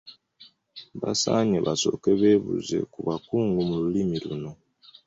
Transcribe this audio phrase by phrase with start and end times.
[1.01, 4.51] Basaanye basooke beebuuze ku bakugu mu Lulimi luno.